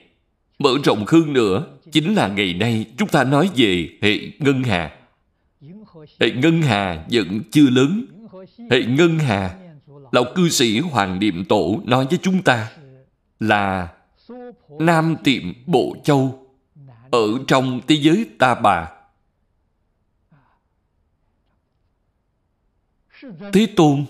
[0.59, 4.91] Mở rộng hơn nữa, chính là ngày nay chúng ta nói về hệ ngân hà.
[6.19, 8.05] Hệ ngân hà vẫn chưa lớn.
[8.71, 9.55] Hệ ngân hà,
[10.11, 12.69] lão cư sĩ hoàng niệm tổ nói với chúng ta
[13.39, 13.87] là
[14.79, 16.39] nam tiệm bộ châu.
[17.11, 18.87] Ở trong thế giới ta bà
[23.53, 24.05] thế tôn,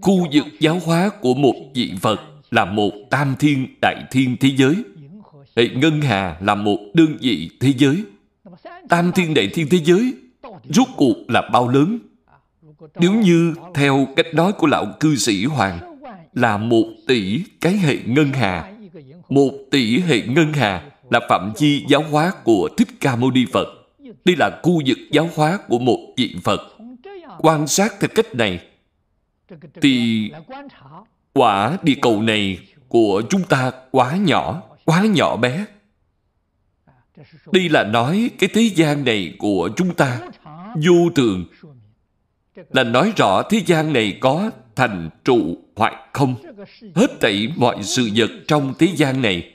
[0.00, 4.48] khu vực giáo hóa của một vị phật là một tam thiên đại thiên thế
[4.56, 4.74] giới
[5.56, 8.04] hệ ngân hà là một đơn vị thế giới
[8.88, 10.14] tam thiên đại thiên thế giới
[10.68, 11.98] rốt cuộc là bao lớn
[13.00, 15.78] nếu như theo cách nói của lão cư sĩ hoàng,
[16.34, 18.72] là một tỷ cái hệ ngân hà
[19.28, 23.44] Một tỷ hệ ngân hà là phạm vi giáo hóa của Thích Ca Mâu Ni
[23.52, 23.68] Phật.
[24.24, 26.60] Đây là khu vực giáo hóa của một vị Phật.
[27.42, 28.60] Quan sát theo cách này,
[29.82, 30.30] thì
[31.32, 35.64] quả địa cầu này của chúng ta quá nhỏ, quá nhỏ bé.
[37.52, 40.20] Đây là nói cái thế gian này của chúng ta
[40.74, 41.44] vô thường
[42.70, 46.34] là nói rõ thế gian này có thành trụ hoặc không.
[46.94, 49.54] Hết thảy mọi sự vật trong thế gian này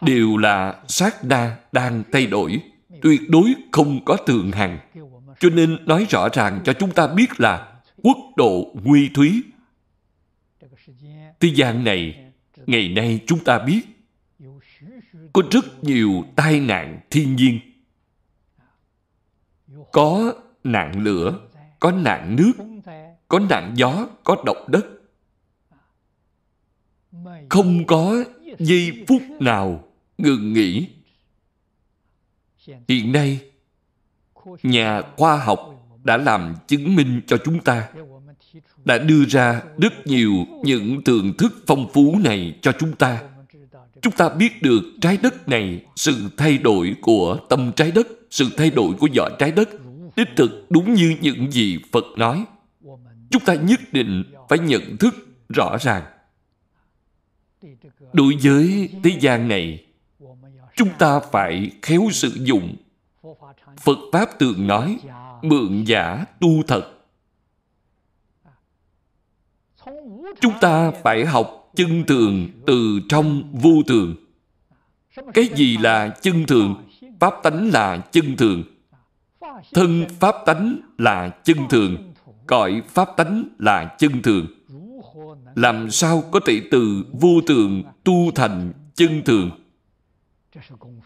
[0.00, 2.60] đều là sát na đang thay đổi,
[3.02, 4.78] tuyệt đối không có tường hằng.
[5.40, 9.42] Cho nên nói rõ ràng cho chúng ta biết là quốc độ nguy thúy.
[11.40, 12.32] Thế gian này,
[12.66, 13.80] ngày nay chúng ta biết
[15.32, 17.60] có rất nhiều tai nạn thiên nhiên.
[19.92, 21.48] Có nạn lửa,
[21.80, 22.52] có nạn nước,
[23.28, 24.86] có nạn gió, có động đất.
[27.48, 28.24] Không có
[28.58, 30.88] giây phút nào ngừng nghỉ.
[32.88, 33.49] Hiện nay,
[34.62, 35.70] nhà khoa học
[36.04, 37.88] đã làm chứng minh cho chúng ta
[38.84, 40.32] đã đưa ra rất nhiều
[40.62, 43.22] những thường thức phong phú này cho chúng ta.
[44.02, 48.48] Chúng ta biết được trái đất này, sự thay đổi của tâm trái đất, sự
[48.56, 49.68] thay đổi của vỏ trái đất,
[50.16, 52.44] đích thực đúng như những gì Phật nói.
[53.30, 55.14] Chúng ta nhất định phải nhận thức
[55.48, 56.02] rõ ràng.
[58.12, 59.84] Đối với thế gian này,
[60.76, 62.76] chúng ta phải khéo sử dụng.
[63.76, 64.98] Phật Pháp tượng nói,
[65.42, 66.92] mượn giả tu thật.
[70.40, 74.14] Chúng ta phải học chân thường từ trong vô thường.
[75.34, 76.74] Cái gì là chân thường?
[77.20, 78.62] Pháp tánh là chân thường.
[79.72, 82.12] Thân pháp tánh là chân thường.
[82.46, 84.46] Cõi pháp tánh là chân thường.
[85.54, 89.50] Làm sao có thể từ vô thường tu thành chân thường?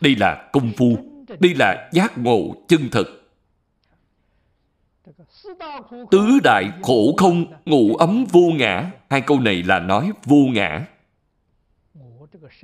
[0.00, 1.13] Đây là công phu.
[1.40, 3.20] Đây là giác ngộ chân thực.
[6.10, 8.90] Tứ đại khổ không, ngủ ấm vô ngã.
[9.10, 10.86] Hai câu này là nói vô ngã.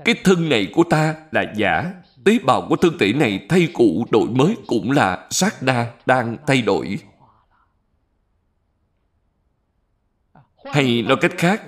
[0.05, 1.93] Cái thân này của ta là giả.
[2.25, 6.37] Tế bào của thân thể này thay cũ đổi mới cũng là sát đa đang
[6.47, 6.99] thay đổi.
[10.65, 11.63] Hay nói cách khác,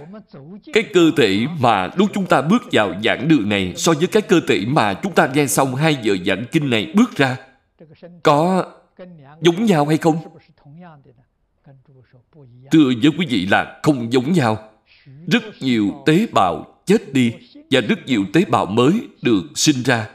[0.73, 4.23] cái cơ thể mà lúc chúng ta bước vào giảng đường này so với cái
[4.23, 7.37] cơ thể mà chúng ta nghe xong hai giờ giảng kinh này bước ra,
[8.23, 8.67] có
[9.41, 10.17] giống nhau hay không?
[12.71, 14.71] Thưa với quý vị là không giống nhau.
[15.27, 17.33] Rất nhiều tế bào chết đi
[17.71, 20.09] và rất nhiều tế bào mới được sinh ra,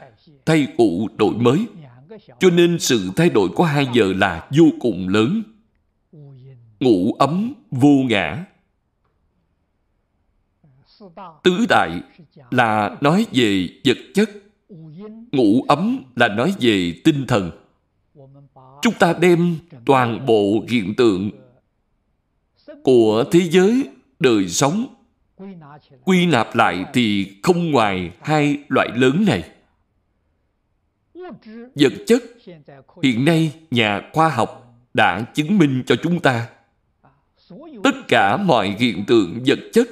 [0.46, 1.66] thay cũ đổi mới.
[2.40, 5.42] Cho nên sự thay đổi của hai giờ là vô cùng lớn.
[6.80, 8.44] Ngủ ấm vô ngã.
[11.42, 12.00] Tứ đại
[12.50, 14.30] là nói về vật chất.
[15.32, 17.50] ngũ ấm là nói về tinh thần.
[18.82, 21.30] Chúng ta đem toàn bộ hiện tượng
[22.82, 23.88] của thế giới,
[24.20, 24.86] đời sống
[26.04, 29.50] quy nạp lại thì không ngoài hai loại lớn này
[31.74, 32.22] vật chất
[33.02, 36.48] hiện nay nhà khoa học đã chứng minh cho chúng ta,
[37.84, 39.88] tất cả mọi hiện tượng vật chất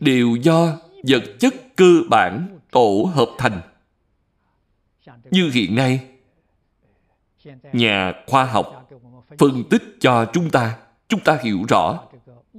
[0.00, 3.60] đều do vật chất cơ bản tổ hợp thành.
[5.30, 6.00] Như hiện nay,
[7.72, 8.90] nhà khoa học
[9.38, 12.04] phân tích cho chúng ta chúng ta hiểu rõ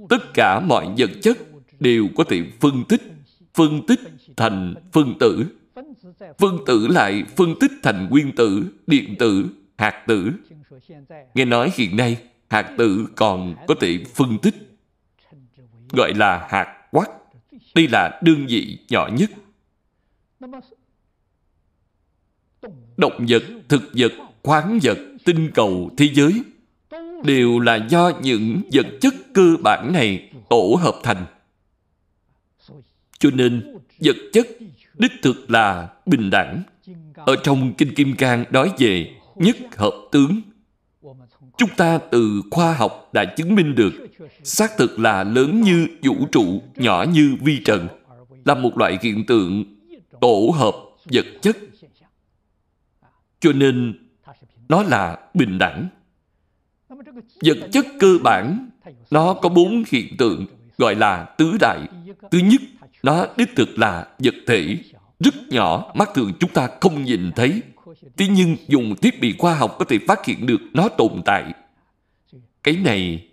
[0.08, 1.38] tất cả mọi vật chất
[1.80, 3.02] đều có thể phân tích
[3.54, 4.00] phân tích
[4.36, 5.46] thành phân tử.
[6.38, 9.46] Phân tử lại phân tích thành nguyên tử, điện tử,
[9.78, 10.32] hạt tử.
[11.34, 12.16] Nghe nói hiện nay,
[12.48, 14.54] hạt tử còn có thể phân tích,
[15.92, 16.81] gọi là hạt
[17.74, 19.30] đây là đương vị nhỏ nhất
[22.96, 24.12] động vật thực vật
[24.42, 26.42] khoáng vật tinh cầu thế giới
[27.24, 31.26] đều là do những vật chất cơ bản này tổ hợp thành.
[33.18, 34.46] Cho nên, vật chất
[34.98, 36.62] đích thực là bình đẳng.
[37.14, 40.40] Ở trong Kinh Kim Cang nói về nhất hợp tướng.
[41.56, 43.92] Chúng ta từ khoa học đã chứng minh được
[44.42, 47.88] xác thực là lớn như vũ trụ, nhỏ như vi trần,
[48.44, 49.64] là một loại hiện tượng
[50.20, 50.74] tổ hợp
[51.12, 51.56] vật chất.
[53.40, 53.98] Cho nên,
[54.68, 55.88] nó là bình đẳng.
[57.44, 58.70] Vật chất cơ bản,
[59.10, 60.46] nó có bốn hiện tượng
[60.78, 61.80] gọi là tứ đại.
[62.30, 62.60] Thứ nhất,
[63.02, 64.76] nó đích thực là vật thể,
[65.20, 67.62] rất nhỏ, mắt thường chúng ta không nhìn thấy.
[68.16, 71.52] Thế nhưng dùng thiết bị khoa học có thể phát hiện được nó tồn tại.
[72.62, 73.28] Cái này,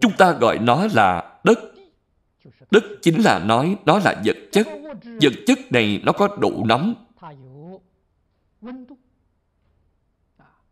[0.00, 1.58] chúng ta gọi nó là đất.
[2.70, 4.66] Đất chính là nói nó là vật chất.
[5.04, 6.94] Vật chất này nó có độ nóng.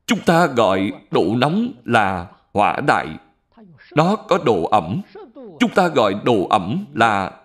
[0.07, 3.07] Chúng ta gọi độ nóng là hỏa đại.
[3.97, 5.01] Nó có độ ẩm.
[5.61, 7.40] Chúng ta gọi độ ẩm là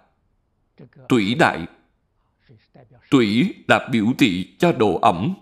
[1.09, 1.65] tủy đại.
[3.09, 5.33] Tủy là biểu thị cho độ ẩm.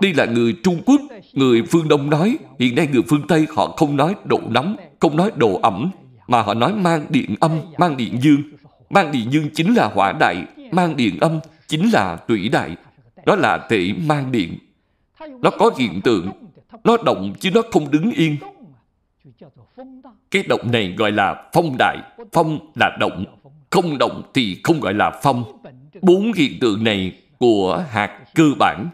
[0.00, 1.00] Đây là người Trung Quốc,
[1.32, 2.38] người phương Đông nói.
[2.58, 5.90] Hiện nay người phương Tây họ không nói độ nóng, không nói độ ẩm,
[6.28, 8.42] mà họ nói mang điện âm, mang điện dương.
[8.90, 12.76] Mang điện dương chính là hỏa đại, mang điện âm chính là tủy đại.
[13.26, 14.58] Đó là thể mang điện.
[15.42, 16.30] Nó có hiện tượng,
[16.84, 18.36] nó động chứ nó không đứng yên.
[20.30, 21.98] Cái động này gọi là phong đại.
[22.32, 23.24] Phong là động.
[23.70, 25.44] Không động thì không gọi là phong.
[26.02, 28.88] Bốn hiện tượng này của hạt cơ bản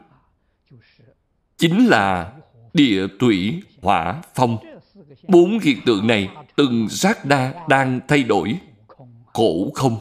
[1.58, 2.32] chính là
[2.74, 4.56] địa thủy hỏa phong.
[5.28, 8.58] Bốn hiện tượng này từng sát đa đang thay đổi.
[9.32, 9.96] Khổ không.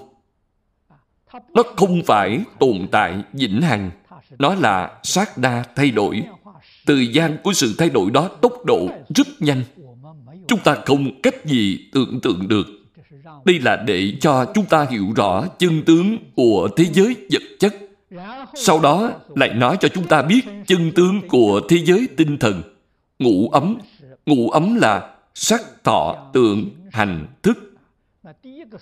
[1.54, 3.92] Nó không phải tồn tại vĩnh hằng.
[4.40, 6.24] Nó là sát đa thay đổi.
[6.86, 9.64] Thời gian của sự thay đổi đó, tốc độ rất nhanh.
[10.48, 12.68] Chúng ta không cách gì tưởng tượng được.
[13.46, 17.76] Đây là để cho chúng ta hiểu rõ chân tướng của thế giới vật chất.
[18.56, 22.62] Sau đó lại nói cho chúng ta biết chân tướng của thế giới tinh thần.
[23.20, 23.78] Ngũ ấm.
[24.26, 27.58] Ngũ ấm là sắc, thọ, tượng, hành, thức.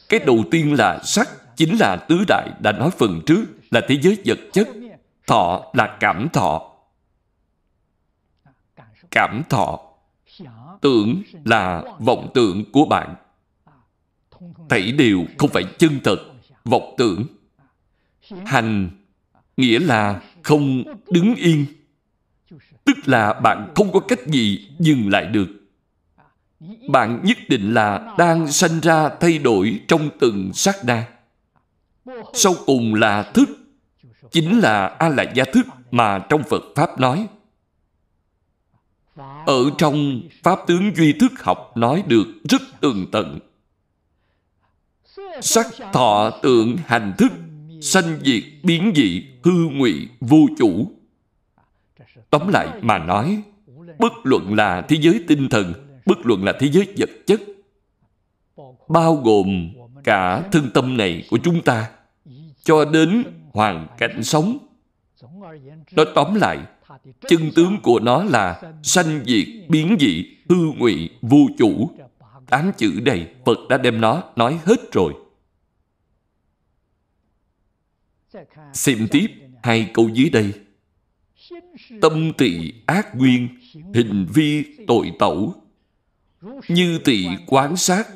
[0.10, 3.98] Cái đầu tiên là sắc, chính là tứ đại đã nói phần trước là thế
[4.02, 4.70] giới vật chất.
[5.28, 6.72] Thọ là cảm thọ.
[9.12, 9.80] Cảm thọ.
[10.82, 13.16] Tưởng là vọng tưởng của bạn.
[14.70, 16.18] Thảy đều không phải chân thật,
[16.66, 17.26] vọng tưởng.
[18.46, 18.90] Hành
[19.58, 21.66] nghĩa là không đứng yên.
[22.86, 25.48] Tức là bạn không có cách gì dừng lại được.
[26.90, 31.08] Bạn nhất định là đang sanh ra thay đổi trong từng sát na.
[32.34, 33.50] Sau cùng là thức,
[34.32, 37.28] chính là A-la-gia thức mà trong Phật Pháp nói.
[39.46, 43.40] Ở trong Pháp tướng duy thức học nói được rất tường tận.
[45.42, 47.32] Sắc thọ tượng hành thức
[47.82, 50.92] sanh diệt biến dị, hư ngụy, vô chủ.
[52.30, 53.42] Tóm lại mà nói,
[54.00, 55.74] bất luận là thế giới tinh thần,
[56.06, 57.42] bất luận là thế giới vật chất,
[58.90, 59.70] bao gồm
[60.04, 61.90] cả thân tâm này của chúng ta,
[62.64, 63.24] cho đến
[63.54, 64.58] hoàn cảnh sống.
[65.92, 66.60] Nói tóm lại,
[67.28, 71.90] chân tướng của nó là sanh diệt biến dị, hư ngụy, vô chủ.
[72.50, 75.14] Tám chữ này phật đã đem nó nói hết rồi.
[78.74, 79.28] Xem tiếp
[79.64, 80.54] hai câu dưới đây.
[82.02, 83.48] Tâm tỳ ác nguyên,
[83.94, 85.56] hình vi tội tẩu.
[86.68, 88.08] Như tỳ quán sát,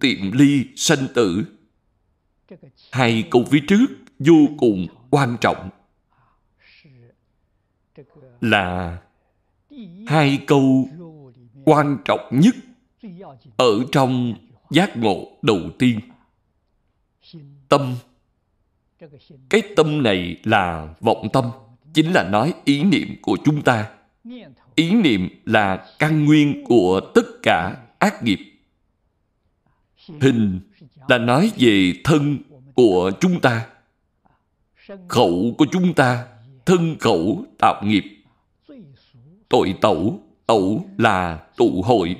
[0.00, 1.44] tiệm ly sanh tử.
[2.92, 3.86] Hai câu phía trước
[4.18, 5.70] vô cùng quan trọng.
[8.40, 8.98] Là
[10.06, 10.88] hai câu
[11.64, 12.54] quan trọng nhất
[13.56, 14.34] ở trong
[14.70, 16.00] giác ngộ đầu tiên.
[17.68, 17.94] Tâm
[19.48, 21.44] cái tâm này là vọng tâm,
[21.94, 23.90] chính là nói ý niệm của chúng ta.
[24.74, 28.38] Ý niệm là căn nguyên của tất cả ác nghiệp.
[30.20, 30.60] Hình
[31.08, 32.38] là nói về thân
[32.74, 33.66] của chúng ta,
[35.08, 36.26] khẩu của chúng ta,
[36.66, 38.04] thân khẩu tạo nghiệp.
[39.48, 42.16] Tội tẩu tẩu là tụ hội.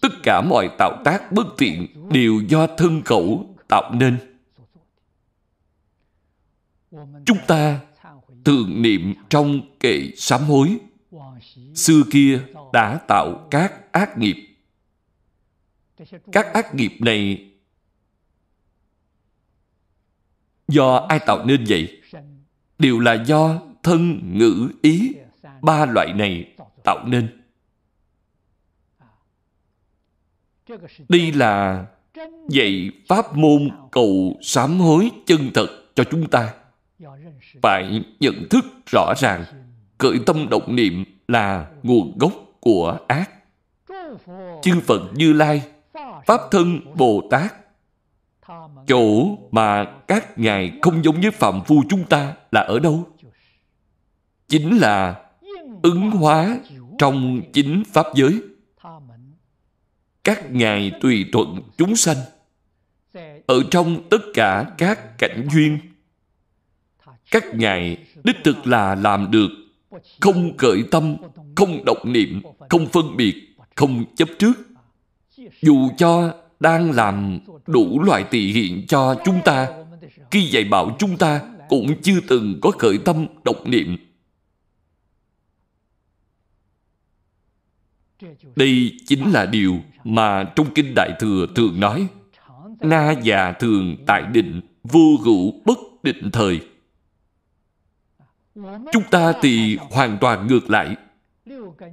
[0.00, 4.33] Tất cả mọi tạo tác bất thiện đều do thân khẩu tạo nên.
[7.26, 7.80] Chúng ta
[8.44, 10.78] thường niệm trong kệ sám hối.
[11.74, 12.40] Xưa kia
[12.72, 14.36] đã tạo các ác nghiệp.
[16.32, 17.50] Các ác nghiệp này
[20.68, 22.00] do ai tạo nên vậy?
[22.78, 25.12] Đều là do thân ngữ ý
[25.62, 27.40] ba loại này tạo nên.
[31.08, 31.86] Đây là
[32.48, 36.54] dạy pháp môn cầu sám hối chân thật cho chúng ta
[37.62, 39.44] phải nhận thức rõ ràng,
[39.98, 43.30] khởi tâm động niệm là nguồn gốc của ác.
[44.62, 45.62] Chư phật như lai,
[46.26, 47.54] pháp thân bồ tát,
[48.86, 53.08] chỗ mà các ngài không giống với phạm phu chúng ta là ở đâu?
[54.48, 55.24] Chính là
[55.82, 56.58] ứng hóa
[56.98, 58.40] trong chính pháp giới.
[60.24, 62.16] Các ngài tùy thuận chúng sanh,
[63.46, 65.78] ở trong tất cả các cảnh duyên
[67.30, 69.48] các ngài đích thực là làm được
[70.20, 71.16] không cởi tâm,
[71.56, 73.34] không động niệm, không phân biệt,
[73.74, 74.52] không chấp trước
[75.62, 79.68] dù cho đang làm đủ loại tỳ hiện cho chúng ta.
[80.30, 83.96] Khi dạy bảo chúng ta cũng chưa từng có khởi tâm độc niệm.
[88.56, 92.06] Đây chính là điều mà trong Kinh Đại Thừa thường nói
[92.80, 96.60] Na già thường tại định, Vô hữu bất định thời
[98.92, 100.96] Chúng ta thì hoàn toàn ngược lại.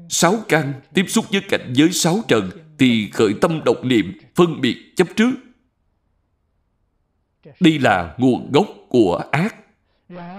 [0.09, 4.61] Sáu căn tiếp xúc với cảnh giới sáu trần Thì khởi tâm độc niệm, Phân
[4.61, 5.31] biệt chấp trước.
[7.59, 9.55] Đây là nguồn gốc của ác.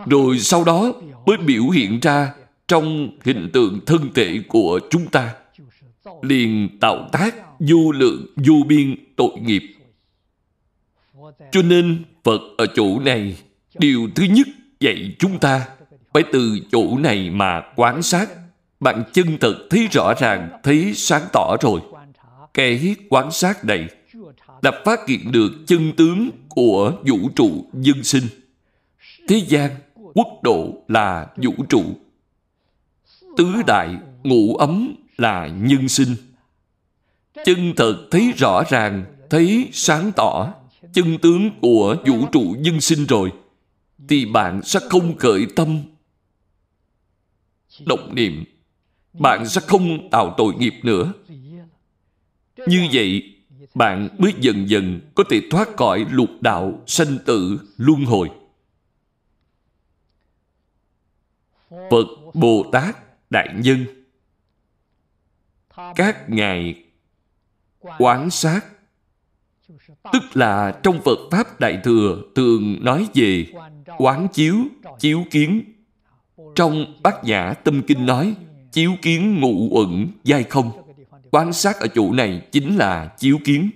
[0.06, 0.92] Rồi sau đó
[1.26, 2.34] mới biểu hiện ra
[2.68, 5.34] Trong hình tượng thân thể của chúng ta.
[6.22, 9.62] Liền tạo tác vô lượng, vô biên tội nghiệp.
[11.52, 13.36] Cho nên phật ở chỗ này,
[13.78, 14.46] điều thứ nhất
[14.80, 15.66] dạy chúng ta
[16.12, 18.28] phải từ chỗ này mà quan sát.
[18.80, 21.80] Bạn chân thực thấy rõ ràng, thấy sáng tỏ rồi.
[22.54, 23.88] Cái quan sát này
[24.62, 28.24] đã phát hiện được chân tướng của vũ trụ dân sinh.
[29.28, 29.70] Thế gian,
[30.14, 31.82] quốc độ là vũ trụ.
[33.36, 36.14] Tứ đại ngũ ấm là nhân sinh.
[37.44, 40.54] Chân thật thấy rõ ràng, thấy sáng tỏ
[40.92, 43.32] chân tướng của vũ trụ nhân sinh rồi,
[44.08, 45.78] thì bạn sẽ không khởi tâm
[47.80, 48.44] động niệm.
[49.12, 51.12] Bạn sẽ không tạo tội nghiệp nữa.
[52.66, 53.36] Như vậy,
[53.74, 58.30] bạn mới dần dần có thể thoát khỏi lục đạo sanh tử luân hồi.
[61.70, 62.96] Phật bồ tát
[63.30, 63.84] đại nhân.
[65.94, 66.84] Các ngài
[67.98, 68.60] quán sát.
[70.12, 73.46] Tức là trong phật pháp đại thừa thường nói về
[73.98, 74.56] quán chiếu
[74.98, 75.71] chiếu kiến
[76.54, 78.34] trong bát nhã tâm kinh nói,
[78.72, 80.70] chiếu kiến ngụ uẩn giai không.
[81.30, 83.70] Quan sát ở chỗ này chính là chiếu kiến.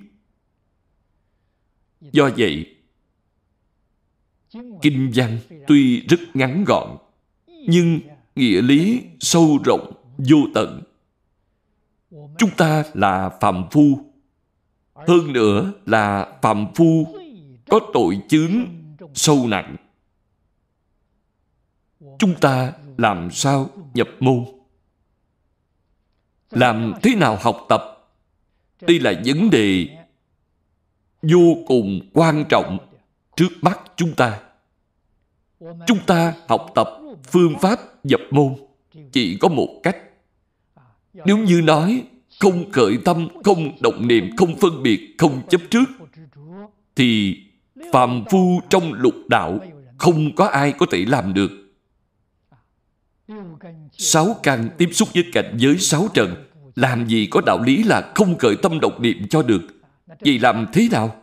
[2.12, 2.74] Do vậy,
[4.82, 6.96] kinh văn tuy rất ngắn gọn,
[7.68, 8.00] nhưng
[8.36, 10.82] nghĩa lý sâu rộng, vô tận.
[12.38, 13.98] Chúng ta là phạm phu.
[14.94, 17.06] Hơn nữa là phạm phu
[17.68, 18.52] có tội chướng
[19.14, 19.76] sâu nặng
[22.18, 24.44] chúng ta làm sao nhập môn?
[26.50, 28.08] Làm thế nào học tập?
[28.80, 29.88] Đây là vấn đề
[31.22, 32.78] vô cùng quan trọng
[33.36, 34.40] trước mắt chúng ta.
[35.86, 36.88] Chúng ta học tập
[37.22, 38.54] phương pháp nhập môn
[39.12, 39.96] chỉ có một cách.
[41.24, 42.02] Nếu như nói
[42.40, 45.84] không khởi tâm, không động niệm, không phân biệt, không chấp trước,
[46.96, 47.40] thì
[47.92, 49.58] phàm phu trong lục đạo
[49.98, 51.50] không có ai có thể làm được.
[53.92, 56.34] Sáu căn tiếp xúc với cảnh giới sáu trần,
[56.76, 59.62] làm gì có đạo lý là không khởi tâm động niệm cho được.
[60.20, 61.22] Vậy làm thế nào?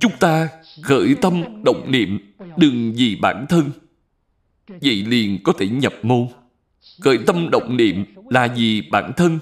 [0.00, 0.48] Chúng ta
[0.82, 3.70] khởi tâm động niệm, đừng vì bản thân.
[4.68, 6.26] Vậy liền có thể nhập môn.
[7.00, 9.38] Khởi tâm động niệm là vì bản thân.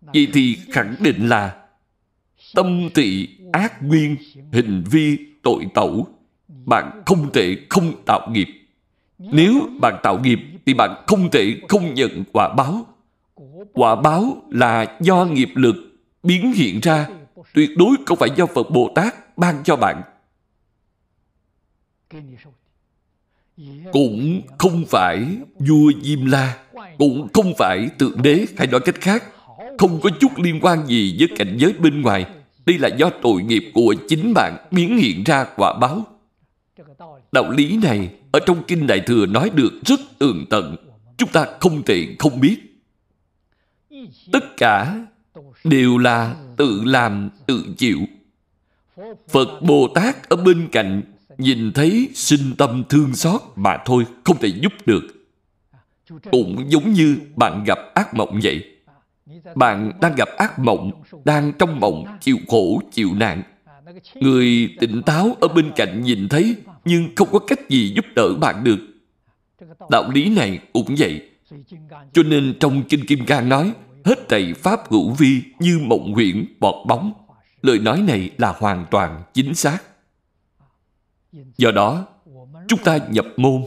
[0.00, 1.56] Vậy thì khẳng định là
[2.54, 4.16] tâm tị ác nguyên,
[4.52, 6.08] hình vi, tội tẩu
[6.48, 8.59] bạn không thể không tạo nghiệp
[9.20, 12.86] nếu bạn tạo nghiệp thì bạn không thể không nhận quả báo.
[13.72, 15.76] Quả báo là do nghiệp lực
[16.22, 17.08] biến hiện ra
[17.54, 20.02] tuyệt đối không phải do phật bồ tát ban cho bạn.
[23.92, 25.26] Cũng không phải
[25.58, 26.58] vua diêm la
[26.98, 29.24] cũng không phải tượng đế hay nói cách khác
[29.78, 32.26] không có chút liên quan gì với cảnh giới bên ngoài.
[32.66, 36.04] Đây là do tội nghiệp của chính bạn biến hiện ra quả báo.
[37.32, 40.76] Đạo lý này ở trong kinh đại thừa nói được rất tường tận.
[41.16, 42.56] Chúng ta không thể không biết.
[44.32, 45.06] Tất cả
[45.64, 47.98] đều là tự làm, tự chịu.
[49.28, 51.02] Phật bồ tát ở bên cạnh
[51.38, 55.02] nhìn thấy sinh tâm thương xót mà thôi, không thể giúp được.
[56.30, 58.64] Cũng giống như bạn gặp ác mộng vậy.
[59.54, 63.42] Bạn đang gặp ác mộng, đang trong mộng, chịu khổ, chịu nạn.
[64.14, 68.34] Người tỉnh táo ở bên cạnh nhìn thấy nhưng không có cách gì giúp đỡ
[68.34, 68.78] bạn được.
[69.90, 71.28] Đạo lý này cũng vậy.
[72.12, 73.72] Cho nên trong kinh kim cang nói,
[74.04, 77.12] hết thầy pháp hữu vi như mộng huyễn, bọt bóng.
[77.62, 79.78] Lời nói này là hoàn toàn chính xác.
[81.56, 82.06] Do đó,
[82.68, 83.62] chúng ta nhập môn,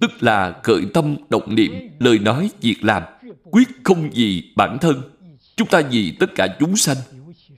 [0.00, 3.02] tức là khởi tâm động niệm, lời nói, việc làm,
[3.44, 5.02] quyết không vì bản thân.
[5.56, 6.96] Chúng ta vì tất cả chúng sanh,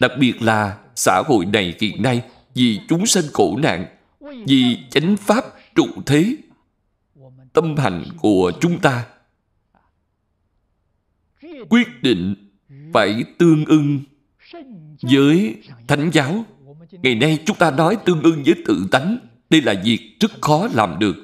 [0.00, 2.22] đặc biệt là xã hội này hiện nay,
[2.54, 3.86] vì chúng sanh khổ nạn
[4.46, 6.36] vì chánh pháp trụ thế,
[7.52, 9.06] tâm hành của chúng ta
[11.68, 12.34] quyết định
[12.92, 14.00] phải tương ưng
[15.02, 15.56] với
[15.88, 16.44] thánh giáo.
[16.90, 19.18] Ngày nay chúng ta nói tương ưng với tự tánh,
[19.50, 21.16] đây là việc rất khó làm được.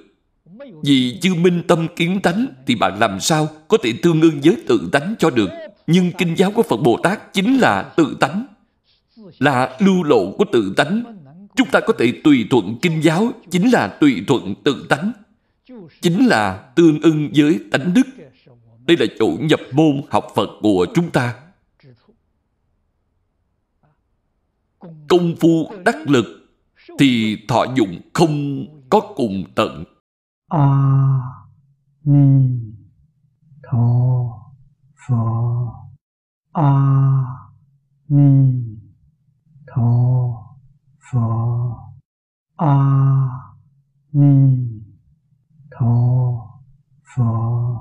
[0.85, 4.57] Vì chưa minh tâm kiến tánh thì bạn làm sao có thể tương ưng với
[4.69, 5.51] tự tánh cho được?
[5.87, 8.47] Nhưng kinh giáo của phật bồ tát chính là tự tánh,
[9.39, 11.03] là lưu lộ của tự tánh
[11.57, 15.13] chúng ta có thể tùy thuận kinh giáo, chính là tùy thuận tự tánh,
[16.01, 18.07] chính là tương ưng với tánh đức.
[18.87, 21.35] Đây là chỗ nhập môn học phật của chúng ta.
[25.09, 26.27] Công phu đắc lực
[26.99, 29.85] thì thọ dụng không có cùng tận.
[30.49, 31.19] A
[32.05, 32.59] ni
[33.63, 34.31] tho
[35.09, 35.15] phở
[36.53, 36.71] a
[38.09, 38.53] ni
[39.67, 40.34] tho
[41.15, 41.95] 佛
[42.57, 43.55] 阿
[44.11, 44.83] 弥
[45.71, 46.61] 陀
[47.05, 47.75] 佛。